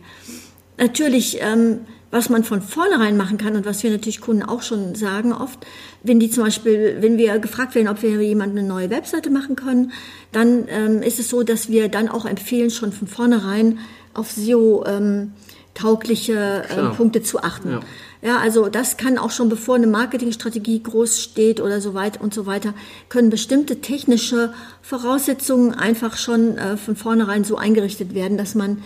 Natürlich 0.79 1.39
ähm, 1.41 1.81
was 2.17 2.31
man 2.31 2.45
von 2.45 2.63
vornherein 2.63 3.19
machen 3.19 3.37
kann 3.37 3.57
und 3.57 3.67
was 3.67 3.83
wir 3.83 3.91
natürlich 3.91 4.23
Kunden 4.23 4.43
auch 4.43 4.63
schon 4.63 4.95
sagen 4.95 5.35
oft, 5.35 5.67
wenn 6.03 6.19
die 6.19 6.31
zum 6.31 6.45
Beispiel, 6.45 6.97
wenn 7.01 7.19
wir 7.19 7.39
gefragt 7.39 7.75
werden, 7.75 7.89
ob 7.89 8.03
wir 8.03 8.23
jemand 8.23 8.57
eine 8.57 8.67
neue 8.67 8.89
Webseite 8.89 9.29
machen 9.29 9.55
können, 9.55 9.93
dann 10.33 10.65
ähm, 10.69 11.03
ist 11.03 11.21
es 11.21 11.29
so, 11.29 11.43
dass 11.43 11.69
wir 11.69 11.91
dann 11.91 12.09
auch 12.09 12.25
empfehlen, 12.25 12.71
schon 12.71 12.93
von 12.93 13.07
vornherein 13.07 13.81
auf 14.15 14.31
SEO 14.31 14.87
ähm, 14.87 15.33
taugliche 15.75 16.65
äh, 16.71 16.97
Punkte 16.97 17.23
zu 17.23 17.43
achten. 17.43 17.71
Ja. 17.71 17.81
ja. 18.23 18.39
also 18.39 18.71
das 18.71 18.97
kann 18.97 19.19
auch 19.19 19.31
schon 19.31 19.51
bevor 19.51 19.75
eine 19.75 19.87
Marketingstrategie 19.87 20.83
groß 20.83 21.21
steht 21.21 21.61
oder 21.61 21.83
so 21.83 21.93
weiter 21.93 22.23
und 22.23 22.33
so 22.33 22.47
weiter, 22.47 22.73
können 23.11 23.29
bestimmte 23.29 23.83
technische 23.83 24.55
Voraussetzungen 24.81 25.75
einfach 25.75 26.17
schon 26.17 26.57
äh, 26.57 26.79
von 26.79 26.97
vornherein 26.97 27.45
so 27.45 27.59
eingerichtet 27.59 28.15
werden, 28.15 28.39
dass 28.39 28.55
man 28.55 28.79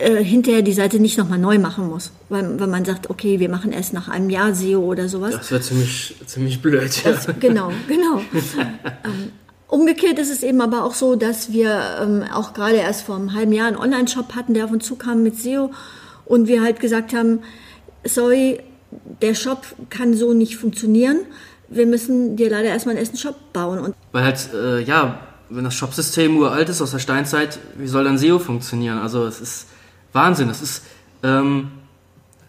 äh, 0.00 0.24
hinterher 0.24 0.62
die 0.62 0.72
Seite 0.72 0.98
nicht 0.98 1.18
nochmal 1.18 1.38
neu 1.38 1.58
machen 1.58 1.88
muss. 1.88 2.10
Weil, 2.28 2.58
weil 2.58 2.66
man 2.66 2.84
sagt, 2.84 3.10
okay, 3.10 3.38
wir 3.38 3.48
machen 3.48 3.72
erst 3.72 3.92
nach 3.92 4.08
einem 4.08 4.30
Jahr 4.30 4.54
SEO 4.54 4.80
oder 4.80 5.08
sowas. 5.08 5.34
Das 5.34 5.50
wäre 5.50 5.60
ziemlich, 5.60 6.16
ziemlich 6.26 6.62
blöd. 6.62 7.04
Das, 7.04 7.28
genau, 7.38 7.70
genau. 7.86 8.20
ähm, 9.04 9.32
umgekehrt 9.68 10.18
ist 10.18 10.30
es 10.30 10.42
eben 10.42 10.60
aber 10.60 10.84
auch 10.84 10.94
so, 10.94 11.16
dass 11.16 11.52
wir 11.52 11.98
ähm, 12.02 12.24
auch 12.32 12.54
gerade 12.54 12.76
erst 12.76 13.02
vor 13.02 13.16
einem 13.16 13.34
halben 13.34 13.52
Jahr 13.52 13.68
einen 13.68 13.76
Online-Shop 13.76 14.34
hatten, 14.34 14.54
der 14.54 14.64
auf 14.64 14.72
uns 14.72 14.86
zukam 14.86 15.22
mit 15.22 15.38
SEO 15.38 15.70
und 16.24 16.48
wir 16.48 16.62
halt 16.62 16.80
gesagt 16.80 17.12
haben, 17.12 17.40
sorry, 18.04 18.60
der 19.20 19.34
Shop 19.34 19.64
kann 19.90 20.14
so 20.14 20.32
nicht 20.32 20.56
funktionieren. 20.56 21.18
Wir 21.68 21.86
müssen 21.86 22.36
dir 22.36 22.50
leider 22.50 22.68
erstmal 22.68 22.94
einen 22.94 23.00
ersten 23.00 23.16
Shop 23.16 23.36
bauen. 23.52 23.78
Und 23.78 23.94
Weil 24.12 24.24
halt, 24.24 24.48
äh, 24.54 24.80
ja, 24.80 25.20
wenn 25.50 25.64
das 25.64 25.74
Shopsystem 25.74 26.36
uralt 26.36 26.68
ist 26.68 26.80
aus 26.80 26.92
der 26.92 26.98
Steinzeit, 26.98 27.58
wie 27.76 27.86
soll 27.86 28.04
dann 28.04 28.18
SEO 28.18 28.38
funktionieren? 28.38 28.98
Also 28.98 29.24
es 29.26 29.40
ist 29.40 29.66
Wahnsinn. 30.12 30.48
Es 30.50 30.62
ist 30.62 30.84
ähm, 31.22 31.70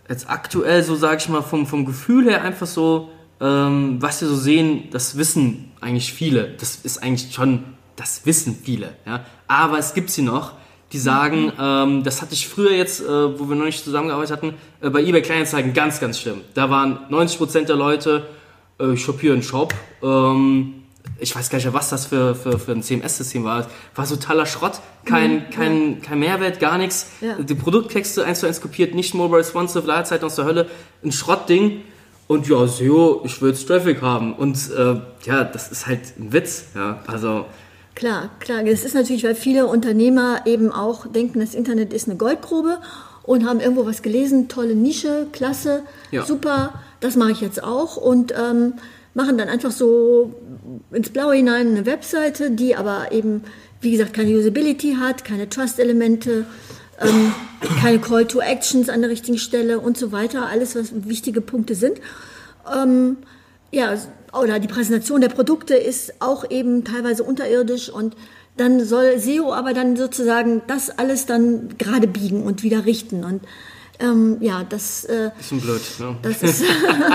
jetzt 0.10 0.30
aktuell 0.30 0.84
so, 0.84 0.96
sage 0.96 1.18
ich 1.18 1.30
mal, 1.30 1.42
vom, 1.42 1.66
vom 1.66 1.86
Gefühl 1.86 2.26
her 2.26 2.44
einfach 2.44 2.68
so, 2.68 3.10
ähm, 3.40 3.98
was 4.00 4.22
wir 4.22 4.28
so 4.28 4.36
sehen, 4.36 4.90
das 4.92 5.18
wissen 5.18 5.72
eigentlich 5.82 6.14
viele. 6.14 6.50
Das 6.60 6.76
ist 6.84 7.02
eigentlich 7.02 7.34
schon, 7.34 7.64
das 7.96 8.26
wissen 8.26 8.58
viele. 8.64 8.94
Ja? 9.06 9.26
Aber 9.48 9.80
es 9.80 9.94
gibt 9.94 10.10
sie 10.10 10.22
noch, 10.22 10.54
die 10.92 11.00
sagen, 11.00 11.52
ähm, 11.60 12.04
das 12.04 12.22
hatte 12.22 12.34
ich 12.34 12.48
früher 12.48 12.72
jetzt, 12.72 13.02
äh, 13.02 13.40
wo 13.40 13.48
wir 13.48 13.56
noch 13.56 13.66
nicht 13.66 13.84
zusammengearbeitet 13.84 14.36
hatten, 14.36 14.54
äh, 14.82 14.90
bei 14.90 15.02
eBay 15.02 15.22
Kleinanzeigen 15.22 15.74
ganz, 15.74 16.00
ganz 16.00 16.20
schlimm. 16.20 16.42
Da 16.54 16.70
waren 16.70 17.00
90% 17.10 17.66
der 17.66 17.78
Leute, 17.78 18.28
äh, 18.80 18.94
ich 18.94 19.02
shoppe 19.02 19.22
hier 19.22 19.34
einen 19.34 19.44
Shop, 19.44 19.74
ähm, 20.04 20.81
ich 21.20 21.36
weiß 21.36 21.50
gar 21.50 21.58
nicht, 21.58 21.72
was 21.74 21.90
das 21.90 22.08
für, 22.08 22.36
für, 22.36 22.58
für 22.58 22.72
ein 22.72 22.82
CMS-System 22.82 23.44
war. 23.44 23.68
War 23.96 24.08
totaler 24.08 24.46
Schrott, 24.46 24.80
kein, 25.06 25.34
mhm, 25.36 25.50
kein, 25.52 26.02
kein 26.02 26.20
Mehrwert, 26.20 26.60
gar 26.60 26.78
nichts. 26.78 27.08
Ja. 27.22 27.36
Die 27.36 27.56
Produkttexte 27.56 28.26
eins 28.26 28.40
zu 28.40 28.48
eins 28.48 28.62
kopiert, 28.62 28.96
nicht 28.96 29.14
mobile 29.14 29.40
responsive, 29.40 29.86
Ladezeit 29.86 30.24
aus 30.24 30.36
der 30.36 30.46
Hölle, 30.46 30.70
ein 31.04 31.12
Schrottding. 31.12 31.82
Und 32.28 32.48
ja, 32.48 32.66
SEO, 32.66 33.22
ich 33.26 33.42
will 33.42 33.50
jetzt 33.50 33.68
Traffic 33.68 34.02
haben. 34.02 34.34
Und 34.34 34.58
äh, 34.72 35.02
ja, 35.26 35.44
das 35.44 35.72
ist 35.72 35.86
halt 35.86 36.18
ein 36.18 36.32
Witz. 36.32 36.66
Ja, 36.76 37.02
also. 37.08 37.46
Klar, 37.94 38.30
klar. 38.40 38.64
Das 38.64 38.86
ist 38.86 38.96
natürlich, 38.96 39.24
weil 39.24 39.36
viele 39.36 39.68
Unternehmer 39.68 40.42
eben 40.46 40.72
auch 40.72 41.08
denken, 41.08 41.42
das 41.42 41.54
Internet 41.54 41.94
ist 41.94 42.08
eine 42.08 42.18
Goldgrube 42.18 42.80
und 43.24 43.46
haben 43.46 43.60
irgendwo 43.60 43.86
was 43.86 44.02
gelesen, 44.02 44.48
tolle 44.48 44.76
Nische, 44.76 45.28
klasse, 45.32 45.84
ja. 46.12 46.26
super, 46.26 46.74
das 47.02 47.16
mache 47.16 47.32
ich 47.32 47.42
jetzt 47.42 47.64
auch. 47.64 47.98
Und 47.98 48.34
ähm, 48.34 48.74
machen 49.14 49.38
dann 49.38 49.50
einfach 49.50 49.72
so 49.72 50.34
ins 50.92 51.10
Blaue 51.10 51.36
hinein 51.36 51.70
eine 51.70 51.86
Webseite, 51.86 52.52
die 52.52 52.76
aber 52.76 53.12
eben, 53.12 53.44
wie 53.82 53.92
gesagt, 53.92 54.14
keine 54.14 54.38
Usability 54.38 54.96
hat, 55.00 55.26
keine 55.26 55.50
Trust-Elemente, 55.50 56.46
ähm, 57.00 57.34
keine 57.82 58.00
Call 58.00 58.26
to 58.26 58.40
Actions 58.40 58.90
an 58.90 59.02
der 59.02 59.10
richtigen 59.10 59.38
Stelle 59.38 59.80
und 59.80 59.98
so 59.98 60.12
weiter, 60.12 60.48
alles, 60.48 60.76
was 60.76 60.92
wichtige 61.08 61.42
Punkte 61.42 61.76
sind. 61.76 62.00
Ähm, 62.74 63.18
ja, 63.72 63.96
oder 64.34 64.60
die 64.60 64.68
Präsentation 64.68 65.22
der 65.22 65.30
Produkte 65.30 65.76
ist 65.76 66.14
auch 66.20 66.50
eben 66.50 66.84
teilweise 66.84 67.24
unterirdisch 67.24 67.90
und 67.90 68.16
dann 68.58 68.84
soll 68.84 69.18
SEO 69.18 69.54
aber 69.54 69.74
dann 69.74 69.96
sozusagen 69.96 70.62
das 70.68 70.90
alles 70.90 71.26
dann 71.26 71.78
gerade 71.78 72.08
biegen 72.08 72.44
und 72.44 72.64
wieder 72.64 72.86
richten 72.86 73.24
und 73.24 73.42
ähm, 74.02 74.38
ja, 74.40 74.64
das 74.68 75.06
äh, 75.06 75.32
ist 75.40 75.52
ein 75.52 75.62
blöd. 75.62 75.82
Ne? 76.00 76.18
Das 76.22 76.42
ist, 76.42 76.64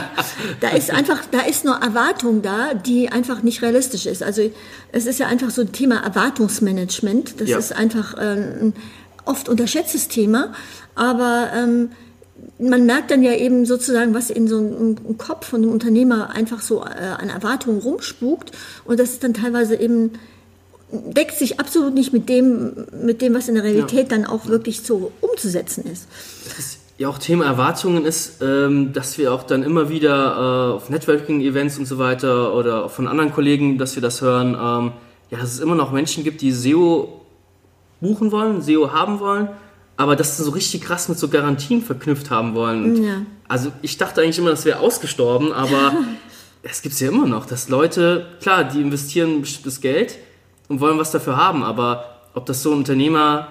da 0.60 0.68
ist 0.68 0.90
einfach, 0.90 1.24
da 1.30 1.40
ist 1.40 1.64
nur 1.64 1.76
Erwartung 1.76 2.42
da, 2.42 2.74
die 2.74 3.08
einfach 3.08 3.42
nicht 3.42 3.62
realistisch 3.62 4.06
ist. 4.06 4.22
Also 4.22 4.50
es 4.92 5.06
ist 5.06 5.18
ja 5.18 5.26
einfach 5.26 5.50
so 5.50 5.62
ein 5.62 5.72
Thema 5.72 6.02
Erwartungsmanagement. 6.02 7.40
Das 7.40 7.48
ja. 7.48 7.58
ist 7.58 7.72
einfach 7.72 8.14
äh, 8.14 8.20
ein 8.20 8.74
oft 9.24 9.48
unterschätztes 9.48 10.08
Thema, 10.08 10.52
aber 10.94 11.50
ähm, 11.54 11.90
man 12.58 12.86
merkt 12.86 13.10
dann 13.10 13.22
ja 13.22 13.32
eben 13.32 13.66
sozusagen, 13.66 14.14
was 14.14 14.30
in 14.30 14.48
so 14.48 14.58
einem 14.58 15.18
Kopf 15.18 15.48
von 15.48 15.62
einem 15.62 15.72
Unternehmer 15.72 16.30
einfach 16.30 16.60
so 16.60 16.82
äh, 16.82 16.86
an 17.18 17.28
Erwartungen 17.28 17.80
rumspukt 17.80 18.52
und 18.84 19.00
das 19.00 19.10
ist 19.10 19.24
dann 19.24 19.34
teilweise 19.34 19.76
eben 19.76 20.12
deckt 20.90 21.36
sich 21.36 21.58
absolut 21.58 21.94
nicht 21.94 22.12
mit 22.12 22.28
dem, 22.28 22.86
mit 23.02 23.20
dem, 23.20 23.34
was 23.34 23.48
in 23.48 23.54
der 23.54 23.64
Realität 23.64 24.10
ja. 24.10 24.16
dann 24.16 24.24
auch 24.24 24.46
wirklich 24.46 24.82
so 24.82 25.12
umzusetzen 25.20 25.84
ist. 25.90 26.06
Das 26.56 26.78
ja 26.98 27.08
auch 27.08 27.18
Thema 27.18 27.44
Erwartungen 27.44 28.04
ist, 28.04 28.42
ähm, 28.42 28.92
dass 28.92 29.18
wir 29.18 29.32
auch 29.32 29.42
dann 29.42 29.62
immer 29.62 29.88
wieder 29.88 30.70
äh, 30.70 30.74
auf 30.74 30.88
Networking-Events 30.88 31.78
und 31.78 31.86
so 31.86 31.98
weiter 31.98 32.54
oder 32.54 32.88
von 32.88 33.06
anderen 33.06 33.32
Kollegen, 33.32 33.78
dass 33.78 33.94
wir 33.96 34.02
das 34.02 34.22
hören, 34.22 34.54
ähm, 34.54 34.92
ja, 35.30 35.38
dass 35.38 35.52
es 35.52 35.60
immer 35.60 35.74
noch 35.74 35.92
Menschen 35.92 36.24
gibt, 36.24 36.40
die 36.40 36.52
SEO 36.52 37.20
buchen 38.00 38.32
wollen, 38.32 38.62
SEO 38.62 38.92
haben 38.92 39.20
wollen, 39.20 39.48
aber 39.96 40.16
das 40.16 40.36
so 40.36 40.50
richtig 40.50 40.82
krass 40.82 41.08
mit 41.08 41.18
so 41.18 41.28
Garantien 41.28 41.82
verknüpft 41.82 42.30
haben 42.30 42.54
wollen. 42.54 43.02
Ja. 43.02 43.22
Also 43.48 43.72
ich 43.82 43.98
dachte 43.98 44.22
eigentlich 44.22 44.38
immer, 44.38 44.50
das 44.50 44.64
wäre 44.64 44.78
ausgestorben, 44.78 45.52
aber 45.52 45.94
es 46.62 46.82
gibt 46.82 46.94
es 46.94 47.00
ja 47.00 47.08
immer 47.08 47.26
noch, 47.26 47.46
dass 47.46 47.68
Leute, 47.68 48.26
klar, 48.40 48.64
die 48.64 48.80
investieren 48.80 49.42
bestimmtes 49.42 49.80
Geld, 49.80 50.18
und 50.68 50.80
wollen 50.80 50.98
was 50.98 51.10
dafür 51.10 51.36
haben. 51.36 51.62
Aber 51.62 52.20
ob 52.34 52.46
das 52.46 52.62
so 52.62 52.72
ein 52.72 52.78
Unternehmer 52.78 53.48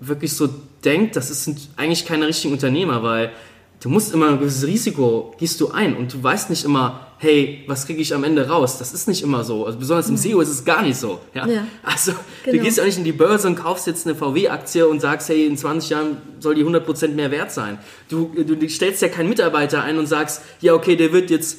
wirklich 0.00 0.34
so 0.34 0.48
denkt, 0.84 1.16
das 1.16 1.28
sind 1.44 1.68
eigentlich 1.76 2.04
keine 2.04 2.26
richtigen 2.26 2.52
Unternehmer, 2.52 3.02
weil 3.02 3.32
du 3.80 3.88
musst 3.88 4.12
immer 4.12 4.28
ein 4.28 4.38
gewisses 4.38 4.66
Risiko 4.66 5.34
gehst 5.38 5.60
du 5.60 5.70
ein 5.70 5.96
und 5.96 6.12
du 6.12 6.22
weißt 6.22 6.50
nicht 6.50 6.64
immer, 6.64 7.06
hey, 7.18 7.64
was 7.66 7.86
kriege 7.86 8.00
ich 8.00 8.14
am 8.14 8.24
Ende 8.24 8.48
raus? 8.48 8.78
Das 8.78 8.92
ist 8.92 9.08
nicht 9.08 9.22
immer 9.22 9.44
so. 9.44 9.66
Also 9.66 9.78
besonders 9.78 10.08
im 10.08 10.16
SEO 10.16 10.40
ist 10.40 10.48
es 10.48 10.64
gar 10.64 10.82
nicht 10.82 10.96
so. 10.96 11.20
Ja? 11.32 11.46
ja 11.46 11.66
also 11.82 12.12
genau. 12.44 12.58
du 12.58 12.64
gehst 12.64 12.78
ja 12.78 12.84
nicht 12.84 12.98
in 12.98 13.04
die 13.04 13.12
Börse 13.12 13.46
und 13.48 13.56
kaufst 13.56 13.86
jetzt 13.86 14.06
eine 14.06 14.14
VW-Aktie 14.14 14.86
und 14.86 15.00
sagst, 15.00 15.28
hey, 15.28 15.46
in 15.46 15.56
20 15.56 15.90
Jahren 15.90 16.16
soll 16.40 16.54
die 16.54 16.64
100% 16.64 17.08
mehr 17.08 17.30
wert 17.30 17.52
sein. 17.52 17.78
Du, 18.08 18.30
du 18.34 18.68
stellst 18.68 19.00
ja 19.00 19.08
keinen 19.08 19.28
Mitarbeiter 19.28 19.82
ein 19.82 19.98
und 19.98 20.06
sagst, 20.06 20.42
ja, 20.60 20.74
okay, 20.74 20.96
der 20.96 21.12
wird 21.12 21.30
jetzt 21.30 21.58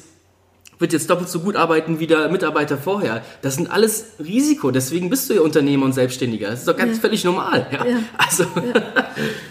wird 0.78 0.92
jetzt 0.92 1.08
doppelt 1.08 1.28
so 1.28 1.40
gut 1.40 1.56
arbeiten 1.56 2.00
wie 2.00 2.06
der 2.06 2.28
Mitarbeiter 2.28 2.76
vorher. 2.76 3.22
Das 3.42 3.54
sind 3.54 3.70
alles 3.70 4.06
Risiko, 4.18 4.70
deswegen 4.70 5.10
bist 5.10 5.28
du 5.30 5.34
ja 5.34 5.40
Unternehmer 5.40 5.86
und 5.86 5.92
Selbstständiger. 5.92 6.50
Das 6.50 6.60
ist 6.60 6.68
doch 6.68 6.76
ganz 6.76 6.96
ja. 6.96 7.00
völlig 7.00 7.24
normal. 7.24 7.66
Ja. 7.72 7.86
Ja. 7.86 7.98
Also. 8.18 8.44
Ja. 8.44 8.82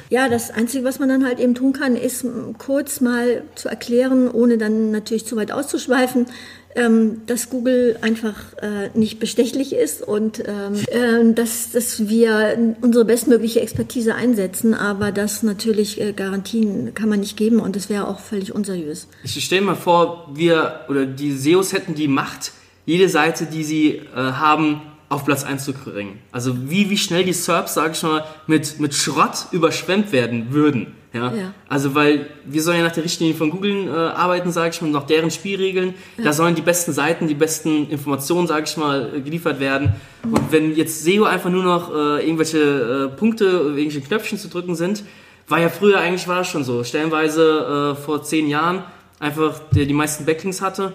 ja, 0.09 0.29
das 0.29 0.51
Einzige, 0.51 0.83
was 0.83 0.99
man 0.99 1.09
dann 1.09 1.25
halt 1.25 1.39
eben 1.39 1.55
tun 1.55 1.73
kann, 1.73 1.95
ist 1.95 2.25
kurz 2.57 3.01
mal 3.01 3.43
zu 3.55 3.69
erklären, 3.69 4.29
ohne 4.29 4.57
dann 4.57 4.91
natürlich 4.91 5.25
zu 5.25 5.35
weit 5.35 5.51
auszuschweifen, 5.51 6.27
ähm, 6.75 7.21
dass 7.25 7.49
Google 7.49 7.97
einfach 8.01 8.35
äh, 8.61 8.89
nicht 8.93 9.19
bestechlich 9.19 9.73
ist 9.73 10.01
und 10.01 10.43
ähm, 10.45 10.75
äh, 10.87 11.33
dass, 11.33 11.71
dass 11.71 12.07
wir 12.09 12.75
unsere 12.81 13.05
bestmögliche 13.05 13.61
Expertise 13.61 14.15
einsetzen, 14.15 14.73
aber 14.73 15.11
das 15.11 15.43
natürlich 15.43 16.01
äh, 16.01 16.13
Garantien 16.13 16.93
kann 16.93 17.09
man 17.09 17.21
nicht 17.21 17.37
geben 17.37 17.59
und 17.59 17.75
das 17.75 17.89
wäre 17.89 18.07
auch 18.07 18.19
völlig 18.19 18.53
unseriös. 18.53 19.07
Ich 19.23 19.43
stelle 19.43 19.61
mal 19.61 19.75
vor, 19.75 20.31
wir 20.33 20.81
oder 20.89 21.05
die 21.05 21.31
SEOs 21.31 21.73
hätten 21.73 21.95
die 21.95 22.07
Macht, 22.07 22.51
jede 22.85 23.09
Seite, 23.09 23.45
die 23.45 23.63
sie 23.63 24.01
äh, 24.13 24.15
haben, 24.15 24.81
auf 25.09 25.25
Platz 25.25 25.43
1 25.43 25.63
zu 25.63 25.73
bringen. 25.73 26.19
Also 26.31 26.69
wie, 26.69 26.89
wie 26.89 26.97
schnell 26.97 27.23
die 27.23 27.33
SERPs, 27.33 27.75
sage 27.75 27.93
ich 27.93 28.03
mal, 28.03 28.25
mit, 28.47 28.79
mit 28.79 28.93
Schrott 28.93 29.47
überschwemmt 29.51 30.11
werden 30.11 30.51
würden. 30.51 30.87
Ja? 31.15 31.33
ja? 31.33 31.53
Also 31.69 31.95
weil 31.95 32.27
wir 32.45 32.61
sollen 32.61 32.77
ja 32.77 32.83
nach 32.83 32.91
der 32.91 33.03
Richtlinie 33.03 33.33
von 33.35 33.49
Google 33.49 33.87
äh, 33.87 33.91
arbeiten, 33.91 34.51
sage 34.51 34.71
ich 34.73 34.81
mal, 34.81 34.91
nach 34.91 35.05
deren 35.05 35.31
Spielregeln. 35.31 35.93
Ja. 36.17 36.25
Da 36.25 36.33
sollen 36.33 36.55
die 36.55 36.61
besten 36.61 36.91
Seiten, 36.91 37.27
die 37.27 37.33
besten 37.33 37.89
Informationen, 37.89 38.47
sage 38.47 38.65
ich 38.67 38.75
mal, 38.77 39.15
äh, 39.15 39.21
geliefert 39.21 39.59
werden. 39.59 39.93
Mhm. 40.23 40.33
Und 40.33 40.51
wenn 40.51 40.75
jetzt 40.75 41.03
SEO 41.03 41.23
einfach 41.23 41.49
nur 41.49 41.63
noch 41.63 41.89
äh, 41.89 42.25
irgendwelche 42.25 43.11
äh, 43.13 43.17
Punkte, 43.17 43.45
irgendwelche 43.45 44.01
Knöpfchen 44.01 44.37
zu 44.37 44.49
drücken 44.49 44.75
sind, 44.75 45.03
war 45.47 45.59
ja 45.59 45.69
früher 45.69 45.99
eigentlich 45.99 46.27
war 46.27 46.39
das 46.39 46.47
schon 46.47 46.63
so. 46.63 46.83
Stellenweise 46.83 47.95
äh, 47.97 48.01
vor 48.01 48.23
zehn 48.23 48.49
Jahren 48.49 48.83
einfach 49.19 49.59
der 49.73 49.85
die 49.85 49.93
meisten 49.93 50.25
Backlinks 50.25 50.61
hatte, 50.61 50.93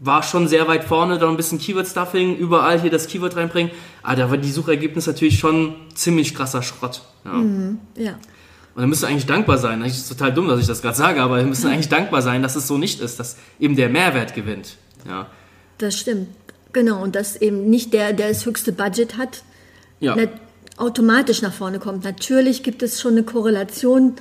war 0.00 0.22
schon 0.22 0.46
sehr 0.46 0.68
weit 0.68 0.84
vorne, 0.84 1.18
da 1.18 1.28
ein 1.28 1.36
bisschen 1.36 1.58
Keyword-Stuffing, 1.58 2.36
überall 2.36 2.80
hier 2.80 2.90
das 2.90 3.08
Keyword 3.08 3.34
reinbringen. 3.34 3.72
Aber 4.02 4.14
da 4.14 4.30
war 4.30 4.36
die 4.36 4.52
Suchergebnisse 4.52 5.10
natürlich 5.10 5.38
schon 5.40 5.74
ziemlich 5.94 6.34
krasser 6.34 6.62
Schrott. 6.62 7.02
Ja. 7.24 7.32
Mhm, 7.32 7.80
ja. 7.96 8.14
Und 8.78 8.82
dann 8.82 8.90
müsst 8.90 9.02
ihr 9.02 9.08
eigentlich 9.08 9.26
dankbar 9.26 9.58
sein. 9.58 9.82
Eigentlich 9.82 9.94
ist 9.94 10.02
es 10.02 10.08
total 10.08 10.32
dumm, 10.32 10.46
dass 10.46 10.60
ich 10.60 10.68
das 10.68 10.82
gerade 10.82 10.96
sage, 10.96 11.20
aber 11.20 11.38
wir 11.38 11.42
müssen 11.42 11.66
eigentlich 11.72 11.88
dankbar 11.88 12.22
sein, 12.22 12.44
dass 12.44 12.54
es 12.54 12.68
so 12.68 12.78
nicht 12.78 13.00
ist, 13.00 13.18
dass 13.18 13.36
eben 13.58 13.74
der 13.74 13.88
Mehrwert 13.88 14.36
gewinnt. 14.36 14.76
Ja. 15.04 15.26
Das 15.78 15.98
stimmt. 15.98 16.28
Genau. 16.72 17.02
Und 17.02 17.16
dass 17.16 17.34
eben 17.34 17.68
nicht 17.68 17.92
der, 17.92 18.12
der 18.12 18.28
das 18.28 18.46
höchste 18.46 18.70
Budget 18.70 19.16
hat, 19.16 19.42
ja. 19.98 20.14
automatisch 20.76 21.42
nach 21.42 21.52
vorne 21.52 21.80
kommt. 21.80 22.04
Natürlich 22.04 22.62
gibt 22.62 22.84
es 22.84 23.00
schon 23.00 23.14
eine 23.14 23.24
Korrelation 23.24 24.14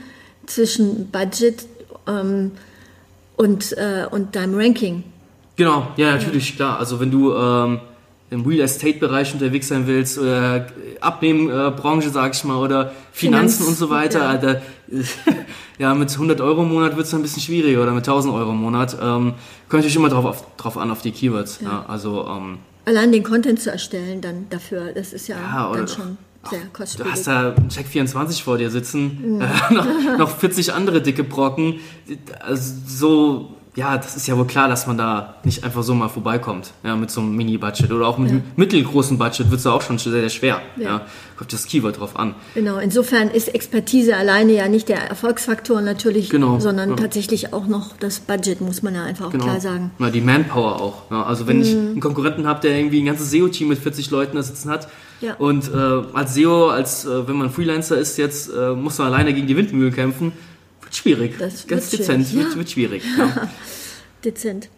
zwischen 0.47 1.11
Budget 1.11 1.67
ähm, 2.07 2.53
und, 3.35 3.77
äh, 3.77 4.07
und 4.09 4.35
deinem 4.35 4.55
Ranking. 4.55 5.03
Genau, 5.55 5.91
ja, 5.97 6.15
natürlich, 6.15 6.55
klar. 6.55 6.79
Also 6.79 6.99
wenn 6.99 7.11
du 7.11 7.31
ähm, 7.31 7.79
im 8.29 8.45
Real 8.45 8.61
Estate-Bereich 8.61 9.33
unterwegs 9.33 9.69
sein 9.69 9.87
willst, 9.87 10.17
oder 10.17 10.67
Abnehmbranche, 10.99 12.09
sag 12.09 12.35
ich 12.35 12.43
mal, 12.43 12.57
oder 12.57 12.91
Finanzen 13.11 13.63
Finanz, 13.63 13.67
und 13.67 13.75
so 13.77 13.89
weiter, 13.89 14.19
ja. 14.19 14.37
Da, 14.37 14.61
ja, 15.77 15.93
mit 15.93 16.11
100 16.11 16.41
Euro 16.41 16.63
im 16.63 16.69
Monat 16.69 16.97
wird 16.97 17.07
es 17.07 17.13
ein 17.13 17.21
bisschen 17.21 17.41
schwieriger 17.41 17.83
oder 17.83 17.91
mit 17.91 18.07
1000 18.07 18.33
Euro 18.33 18.51
im 18.51 18.57
Monat. 18.57 18.93
Ähm, 18.95 19.33
kommt 19.69 19.79
natürlich 19.79 19.95
immer 19.95 20.09
drauf, 20.09 20.25
auf, 20.25 20.57
drauf 20.57 20.77
an, 20.77 20.91
auf 20.91 21.01
die 21.01 21.11
Keywords. 21.11 21.59
Ja. 21.61 21.69
ja 21.69 21.85
also, 21.87 22.25
ähm, 22.27 22.59
Allein 22.85 23.11
den 23.11 23.23
Content 23.23 23.61
zu 23.61 23.69
erstellen 23.69 24.21
dann 24.21 24.47
dafür, 24.49 24.93
das 24.93 25.11
ist 25.11 25.27
ja, 25.27 25.37
ja 25.37 25.71
dann 25.73 25.87
schon 25.87 26.17
sehr 26.49 26.61
kostspielig. 26.71 27.05
Du 27.05 27.11
hast 27.11 27.27
da 27.27 27.55
Check 27.69 27.87
24 27.87 28.43
vor 28.43 28.57
dir 28.57 28.69
sitzen, 28.69 29.39
ja. 29.39 29.69
äh, 29.69 29.73
noch, 29.73 30.17
noch 30.17 30.37
40 30.37 30.73
andere 30.73 31.01
dicke 31.01 31.23
Brocken. 31.23 31.79
Also 32.39 32.73
so 32.85 33.56
ja, 33.77 33.95
das 33.95 34.15
ist 34.15 34.27
ja 34.27 34.35
wohl 34.35 34.47
klar, 34.47 34.67
dass 34.67 34.87
man 34.87 34.97
da 34.97 35.35
nicht 35.43 35.63
einfach 35.63 35.83
so 35.83 35.93
mal 35.93 36.07
vorbeikommt, 36.09 36.71
ja, 36.83 36.95
mit 36.95 37.11
so 37.11 37.21
einem 37.21 37.35
Mini-Budget 37.35 37.91
oder 37.91 38.07
auch 38.07 38.17
mit 38.17 38.31
ja. 38.31 38.37
einem 38.37 38.43
mittelgroßen 38.55 39.19
Budget 39.19 39.51
wird 39.51 39.59
es 39.59 39.67
auch 39.67 39.83
schon 39.83 39.99
sehr, 39.99 40.13
sehr 40.13 40.29
schwer. 40.29 40.61
Ja. 40.77 40.83
ja. 40.83 41.01
Kommt 41.37 41.53
das 41.53 41.67
Keyword 41.67 41.99
drauf 41.99 42.17
an. 42.17 42.33
Genau, 42.55 42.79
insofern 42.79 43.29
ist 43.29 43.53
Expertise 43.53 44.17
alleine 44.17 44.53
ja 44.53 44.67
nicht 44.67 44.89
der 44.89 45.07
Erfolgsfaktor 45.07 45.81
natürlich, 45.81 46.31
genau. 46.31 46.59
sondern 46.59 46.89
ja. 46.89 46.95
tatsächlich 46.95 47.53
auch 47.53 47.67
noch 47.67 47.95
das 47.99 48.19
Budget, 48.19 48.61
muss 48.61 48.81
man 48.81 48.95
ja 48.95 49.03
einfach 49.03 49.27
auch 49.27 49.31
genau. 49.31 49.43
klar 49.43 49.61
sagen. 49.61 49.91
Ja, 49.99 50.09
die 50.09 50.21
Manpower 50.21 50.81
auch. 50.81 51.11
Also 51.11 51.45
wenn 51.45 51.57
mhm. 51.57 51.61
ich 51.61 51.71
einen 51.73 51.99
Konkurrenten 51.99 52.47
habe, 52.47 52.61
der 52.61 52.75
irgendwie 52.75 52.99
ein 52.99 53.05
ganzes 53.05 53.29
SEO-Team 53.29 53.67
mit 53.67 53.77
40 53.77 54.09
Leuten 54.09 54.37
da 54.37 54.41
sitzen 54.41 54.71
hat 54.71 54.87
ja. 55.21 55.35
und 55.35 55.71
äh, 55.71 55.77
als 56.13 56.33
SEO, 56.33 56.69
als 56.69 57.05
äh, 57.05 57.27
wenn 57.27 57.35
man 57.35 57.51
Freelancer 57.51 57.95
ist 57.95 58.17
jetzt, 58.17 58.49
äh, 58.49 58.71
muss 58.71 58.97
man 58.97 59.13
alleine 59.13 59.35
gegen 59.35 59.45
die 59.45 59.55
Windmühlen 59.55 59.93
kämpfen, 59.93 60.31
wird 60.87 60.95
schwierig. 60.95 61.37
Das 61.37 61.67
Ganz 61.67 61.91
wird 61.91 62.01
dezent, 62.01 62.27
schwierig. 62.27 62.45
Wird, 62.45 62.57
wird 62.57 62.69
schwierig. 62.69 63.03
Ja. 63.17 63.49
dezent. 64.23 64.69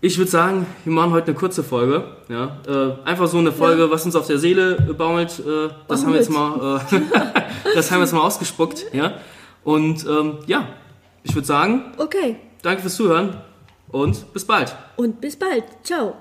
Ich 0.00 0.16
würde 0.16 0.30
sagen, 0.30 0.66
wir 0.84 0.92
machen 0.92 1.12
heute 1.12 1.28
eine 1.28 1.34
kurze 1.34 1.62
Folge. 1.62 2.04
Ja, 2.28 2.58
äh, 2.66 3.06
einfach 3.06 3.28
so 3.28 3.38
eine 3.38 3.52
Folge, 3.52 3.82
ja. 3.82 3.90
was 3.90 4.04
uns 4.06 4.16
auf 4.16 4.26
der 4.26 4.38
Seele 4.38 4.76
baumelt. 4.96 5.38
Äh, 5.40 5.68
das, 5.88 6.04
haben 6.04 6.12
wir 6.12 6.18
jetzt 6.18 6.30
mal, 6.30 6.80
äh, 6.90 7.00
das 7.74 7.90
haben 7.90 7.98
wir 7.98 8.04
jetzt 8.04 8.14
mal 8.14 8.22
ausgespuckt. 8.22 8.86
Ja? 8.92 9.18
Und 9.62 10.06
ähm, 10.06 10.38
ja, 10.46 10.68
ich 11.22 11.34
würde 11.34 11.46
sagen, 11.46 11.92
okay. 11.98 12.36
danke 12.62 12.80
fürs 12.80 12.96
Zuhören 12.96 13.36
und 13.88 14.32
bis 14.32 14.46
bald. 14.46 14.74
Und 14.96 15.20
bis 15.20 15.36
bald. 15.36 15.64
Ciao. 15.82 16.16